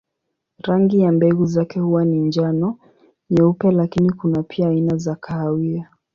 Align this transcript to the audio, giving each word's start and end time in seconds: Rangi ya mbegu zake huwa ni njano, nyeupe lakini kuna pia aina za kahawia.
Rangi 0.59 0.99
ya 0.99 1.11
mbegu 1.11 1.45
zake 1.45 1.79
huwa 1.79 2.05
ni 2.05 2.19
njano, 2.19 2.77
nyeupe 3.29 3.71
lakini 3.71 4.11
kuna 4.11 4.43
pia 4.43 4.67
aina 4.69 4.97
za 4.97 5.15
kahawia. 5.15 5.89